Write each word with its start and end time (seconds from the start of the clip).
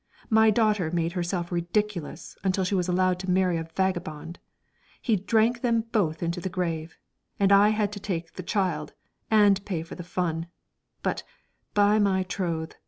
My 0.31 0.49
daughter 0.49 0.89
made 0.89 1.11
herself 1.11 1.51
ridiculous 1.51 2.35
until 2.43 2.63
she 2.63 2.73
was 2.73 2.87
allowed 2.87 3.19
to 3.19 3.29
marry 3.29 3.57
a 3.57 3.69
vagabond. 3.75 4.39
He 4.99 5.15
drank 5.15 5.61
them 5.61 5.81
both 5.91 6.23
into 6.23 6.41
the 6.41 6.49
grave, 6.49 6.97
and 7.39 7.51
I 7.51 7.69
had 7.69 7.91
to 7.91 7.99
take 7.99 8.33
the 8.33 8.41
child 8.41 8.93
and 9.29 9.63
pay 9.63 9.83
for 9.83 9.93
the 9.93 10.01
fun; 10.03 10.47
but, 11.03 11.21
by 11.75 11.99
my 11.99 12.23
troth! 12.23 12.73